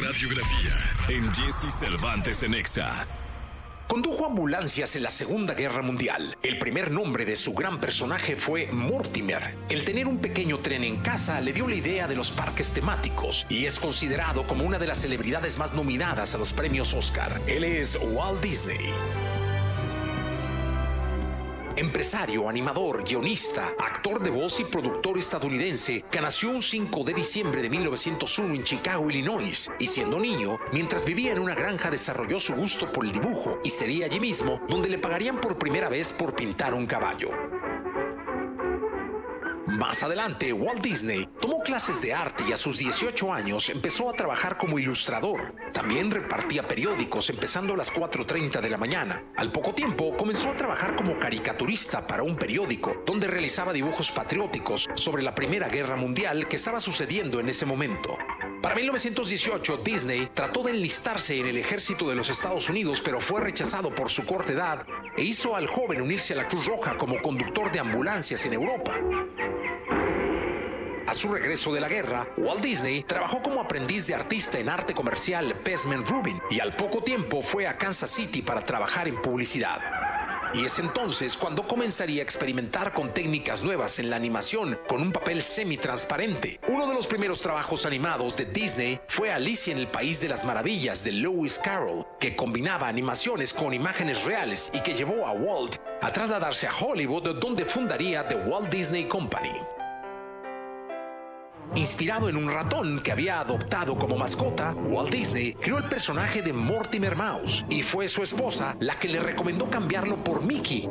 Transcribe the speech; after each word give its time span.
radiografía 0.00 0.74
en 1.08 1.32
Jesse 1.34 1.72
Cervantes 1.72 2.42
en 2.42 2.54
Exa. 2.54 3.06
Condujo 3.88 4.26
ambulancias 4.26 4.94
en 4.96 5.02
la 5.02 5.08
Segunda 5.08 5.54
Guerra 5.54 5.82
Mundial. 5.82 6.36
El 6.42 6.58
primer 6.58 6.90
nombre 6.90 7.24
de 7.24 7.36
su 7.36 7.54
gran 7.54 7.80
personaje 7.80 8.36
fue 8.36 8.68
Mortimer. 8.70 9.56
El 9.68 9.84
tener 9.84 10.06
un 10.06 10.18
pequeño 10.18 10.58
tren 10.58 10.84
en 10.84 10.98
casa 10.98 11.40
le 11.40 11.52
dio 11.52 11.66
la 11.66 11.74
idea 11.74 12.06
de 12.06 12.14
los 12.14 12.30
parques 12.30 12.70
temáticos 12.70 13.46
y 13.48 13.64
es 13.64 13.80
considerado 13.80 14.46
como 14.46 14.64
una 14.64 14.78
de 14.78 14.86
las 14.86 14.98
celebridades 14.98 15.58
más 15.58 15.72
nominadas 15.72 16.34
a 16.34 16.38
los 16.38 16.52
premios 16.52 16.94
Oscar. 16.94 17.40
Él 17.46 17.64
es 17.64 17.98
Walt 18.00 18.42
Disney. 18.42 18.92
Empresario, 21.78 22.48
animador, 22.48 23.04
guionista, 23.04 23.68
actor 23.78 24.20
de 24.20 24.30
voz 24.30 24.58
y 24.58 24.64
productor 24.64 25.16
estadounidense 25.16 26.04
que 26.10 26.20
nació 26.20 26.50
un 26.50 26.60
5 26.60 27.04
de 27.04 27.14
diciembre 27.14 27.62
de 27.62 27.70
1901 27.70 28.52
en 28.52 28.64
Chicago, 28.64 29.08
Illinois, 29.08 29.70
y 29.78 29.86
siendo 29.86 30.18
niño, 30.18 30.58
mientras 30.72 31.04
vivía 31.04 31.30
en 31.30 31.38
una 31.38 31.54
granja 31.54 31.88
desarrolló 31.88 32.40
su 32.40 32.56
gusto 32.56 32.92
por 32.92 33.04
el 33.04 33.12
dibujo 33.12 33.60
y 33.62 33.70
sería 33.70 34.06
allí 34.06 34.18
mismo 34.18 34.60
donde 34.68 34.88
le 34.88 34.98
pagarían 34.98 35.40
por 35.40 35.56
primera 35.56 35.88
vez 35.88 36.12
por 36.12 36.34
pintar 36.34 36.74
un 36.74 36.84
caballo. 36.84 37.30
Más 39.68 40.02
adelante, 40.02 40.50
Walt 40.54 40.80
Disney 40.82 41.28
tomó 41.42 41.60
clases 41.60 42.00
de 42.00 42.14
arte 42.14 42.42
y 42.48 42.52
a 42.52 42.56
sus 42.56 42.78
18 42.78 43.30
años 43.34 43.68
empezó 43.68 44.08
a 44.08 44.14
trabajar 44.14 44.56
como 44.56 44.78
ilustrador. 44.78 45.54
También 45.74 46.10
repartía 46.10 46.66
periódicos 46.66 47.28
empezando 47.28 47.74
a 47.74 47.76
las 47.76 47.92
4.30 47.92 48.62
de 48.62 48.70
la 48.70 48.78
mañana. 48.78 49.22
Al 49.36 49.52
poco 49.52 49.74
tiempo 49.74 50.16
comenzó 50.16 50.50
a 50.50 50.56
trabajar 50.56 50.96
como 50.96 51.18
caricaturista 51.18 52.06
para 52.06 52.22
un 52.22 52.36
periódico, 52.36 53.02
donde 53.04 53.26
realizaba 53.26 53.74
dibujos 53.74 54.10
patrióticos 54.10 54.88
sobre 54.94 55.22
la 55.22 55.34
Primera 55.34 55.68
Guerra 55.68 55.96
Mundial 55.96 56.48
que 56.48 56.56
estaba 56.56 56.80
sucediendo 56.80 57.38
en 57.38 57.50
ese 57.50 57.66
momento. 57.66 58.16
Para 58.62 58.74
1918, 58.74 59.76
Disney 59.84 60.30
trató 60.34 60.62
de 60.62 60.72
enlistarse 60.72 61.38
en 61.38 61.46
el 61.46 61.58
ejército 61.58 62.08
de 62.08 62.16
los 62.16 62.28
Estados 62.30 62.68
Unidos, 62.68 63.00
pero 63.04 63.20
fue 63.20 63.40
rechazado 63.40 63.94
por 63.94 64.10
su 64.10 64.26
corta 64.26 64.52
edad 64.52 64.86
e 65.16 65.22
hizo 65.22 65.54
al 65.54 65.68
joven 65.68 66.00
unirse 66.00 66.32
a 66.32 66.38
la 66.38 66.48
Cruz 66.48 66.66
Roja 66.66 66.96
como 66.96 67.20
conductor 67.22 67.70
de 67.70 67.78
ambulancias 67.78 68.44
en 68.46 68.54
Europa. 68.54 68.98
Su 71.18 71.32
regreso 71.34 71.74
de 71.74 71.80
la 71.80 71.88
guerra, 71.88 72.28
Walt 72.36 72.62
Disney 72.62 73.02
trabajó 73.02 73.42
como 73.42 73.60
aprendiz 73.60 74.06
de 74.06 74.14
artista 74.14 74.60
en 74.60 74.68
arte 74.68 74.94
comercial 74.94 75.52
Pesman 75.64 76.06
Rubin 76.06 76.40
y 76.48 76.60
al 76.60 76.76
poco 76.76 77.02
tiempo 77.02 77.42
fue 77.42 77.66
a 77.66 77.76
Kansas 77.76 78.10
City 78.10 78.40
para 78.40 78.64
trabajar 78.64 79.08
en 79.08 79.20
publicidad. 79.20 79.80
Y 80.54 80.64
es 80.64 80.78
entonces 80.78 81.36
cuando 81.36 81.66
comenzaría 81.66 82.20
a 82.20 82.22
experimentar 82.22 82.92
con 82.92 83.12
técnicas 83.12 83.64
nuevas 83.64 83.98
en 83.98 84.10
la 84.10 84.14
animación 84.14 84.78
con 84.86 85.02
un 85.02 85.10
papel 85.10 85.42
semi-transparente. 85.42 86.60
Uno 86.68 86.86
de 86.86 86.94
los 86.94 87.08
primeros 87.08 87.40
trabajos 87.40 87.84
animados 87.84 88.36
de 88.36 88.44
Disney 88.44 89.00
fue 89.08 89.32
Alicia 89.32 89.72
en 89.72 89.78
el 89.78 89.88
País 89.88 90.20
de 90.20 90.28
las 90.28 90.44
Maravillas 90.44 91.02
de 91.02 91.10
Lewis 91.10 91.58
Carroll, 91.58 92.06
que 92.20 92.36
combinaba 92.36 92.86
animaciones 92.86 93.52
con 93.52 93.74
imágenes 93.74 94.24
reales 94.24 94.70
y 94.72 94.78
que 94.82 94.94
llevó 94.94 95.26
a 95.26 95.32
Walt 95.32 95.78
a 96.00 96.12
trasladarse 96.12 96.68
a 96.68 96.76
Hollywood 96.76 97.40
donde 97.40 97.64
fundaría 97.64 98.28
The 98.28 98.36
Walt 98.36 98.70
Disney 98.70 99.06
Company. 99.06 99.77
Inspirado 101.74 102.28
en 102.28 102.36
un 102.36 102.50
ratón 102.50 103.00
que 103.02 103.12
había 103.12 103.40
adoptado 103.40 103.96
como 103.96 104.16
mascota, 104.16 104.72
Walt 104.72 105.10
Disney 105.10 105.54
creó 105.54 105.78
el 105.78 105.84
personaje 105.84 106.42
de 106.42 106.52
Mortimer 106.52 107.14
Mouse 107.16 107.64
y 107.68 107.82
fue 107.82 108.08
su 108.08 108.22
esposa 108.22 108.76
la 108.80 108.98
que 108.98 109.08
le 109.08 109.20
recomendó 109.20 109.70
cambiarlo 109.70 110.22
por 110.24 110.42
Mickey. 110.42 110.88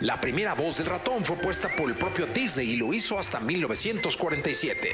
La 0.00 0.20
primera 0.20 0.54
voz 0.54 0.78
del 0.78 0.86
ratón 0.86 1.24
fue 1.24 1.36
puesta 1.36 1.68
por 1.76 1.88
el 1.88 1.96
propio 1.96 2.26
Disney 2.26 2.72
y 2.72 2.76
lo 2.76 2.92
hizo 2.92 3.18
hasta 3.18 3.40
1947. 3.40 4.88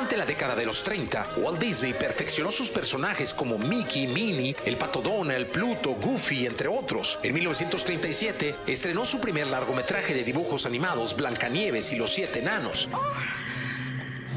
Durante 0.00 0.16
la 0.16 0.24
década 0.24 0.56
de 0.56 0.64
los 0.64 0.82
30, 0.82 1.34
Walt 1.36 1.60
Disney 1.60 1.92
perfeccionó 1.92 2.50
sus 2.50 2.70
personajes 2.70 3.34
como 3.34 3.58
Mickey, 3.58 4.06
Minnie, 4.06 4.56
el 4.64 4.78
Pato 4.78 5.02
Donald, 5.02 5.48
Pluto, 5.48 5.90
Goofy, 5.90 6.46
entre 6.46 6.68
otros. 6.68 7.18
En 7.22 7.34
1937 7.34 8.54
estrenó 8.66 9.04
su 9.04 9.20
primer 9.20 9.48
largometraje 9.48 10.14
de 10.14 10.24
dibujos 10.24 10.64
animados, 10.64 11.14
Blancanieves 11.14 11.92
y 11.92 11.96
los 11.96 12.14
Siete 12.14 12.38
Enanos. 12.38 12.88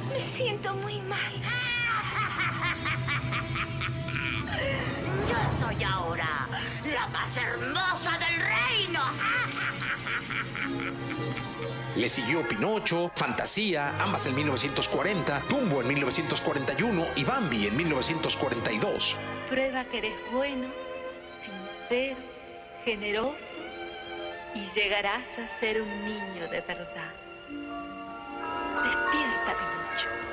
Me 0.10 0.22
siento 0.36 0.74
muy 0.74 1.02
mal. 1.04 1.32
Yo 5.30 5.66
soy 5.66 5.82
ahora 5.82 6.50
la 6.84 7.08
más 7.08 7.38
hermosa 7.38 8.20
del 8.20 8.42
reino. 8.42 9.00
Le 11.96 12.09
siguió 12.09 12.48
Pinocho, 12.48 13.12
Fantasía, 13.16 13.96
ambas 14.00 14.26
en 14.26 14.34
1940, 14.36 15.44
Dumbo 15.48 15.81
en 15.81 15.88
1941 15.90 17.08
y 17.16 17.24
Bambi 17.24 17.68
en 17.68 17.78
1942. 17.78 19.20
Prueba 19.48 19.86
que 19.86 20.00
eres 20.00 20.16
bueno, 20.31 20.68
sincero, 21.44 22.18
generoso 22.84 23.38
y 24.56 24.66
llegarás 24.76 25.28
a 25.38 25.59
ser 25.59 25.84
un 25.84 26.06
niño 26.06 26.48
de 26.50 26.62
verdad. 26.62 27.14
Despierta, 28.84 29.54
Pinocho. 29.60 30.24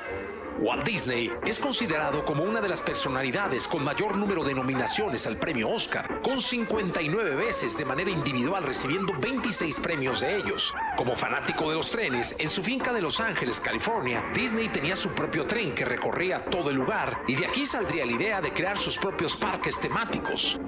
Walt 0.60 0.84
Disney 0.84 1.30
es 1.46 1.58
considerado 1.58 2.24
como 2.24 2.44
una 2.44 2.60
de 2.60 2.68
las 2.68 2.82
personalidades 2.82 3.66
con 3.66 3.82
mayor 3.82 4.16
número 4.16 4.44
de 4.44 4.54
nominaciones 4.54 5.26
al 5.26 5.36
premio 5.36 5.70
Oscar, 5.70 6.20
con 6.20 6.40
59 6.40 7.34
veces 7.34 7.78
de 7.78 7.84
manera 7.86 8.10
individual 8.10 8.64
recibiendo 8.64 9.14
26 9.18 9.80
premios 9.80 10.20
de 10.20 10.36
ellos. 10.36 10.74
Como 11.00 11.16
fanático 11.16 11.70
de 11.70 11.76
los 11.76 11.90
trenes, 11.90 12.36
en 12.38 12.46
su 12.50 12.62
finca 12.62 12.92
de 12.92 13.00
Los 13.00 13.20
Ángeles, 13.20 13.58
California, 13.58 14.22
Disney 14.34 14.68
tenía 14.68 14.94
su 14.94 15.08
propio 15.14 15.46
tren 15.46 15.74
que 15.74 15.86
recorría 15.86 16.44
todo 16.44 16.68
el 16.68 16.76
lugar 16.76 17.22
y 17.26 17.36
de 17.36 17.46
aquí 17.46 17.64
saldría 17.64 18.04
la 18.04 18.12
idea 18.12 18.42
de 18.42 18.52
crear 18.52 18.76
sus 18.76 18.98
propios 18.98 19.34
parques 19.34 19.80
temáticos. 19.80 20.60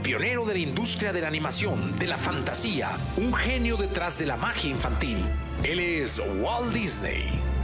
Pionero 0.00 0.44
de 0.44 0.54
la 0.54 0.60
industria 0.60 1.12
de 1.12 1.22
la 1.22 1.26
animación, 1.26 1.96
de 1.96 2.06
la 2.06 2.18
fantasía, 2.18 2.96
un 3.16 3.34
genio 3.34 3.76
detrás 3.76 4.16
de 4.20 4.26
la 4.26 4.36
magia 4.36 4.70
infantil. 4.70 5.28
Él 5.64 5.80
es 5.80 6.22
Walt 6.38 6.72
Disney. 6.72 7.55